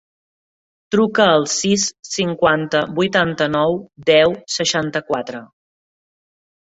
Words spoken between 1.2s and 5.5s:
al sis, cinquanta, vuitanta-nou, deu, seixanta-quatre.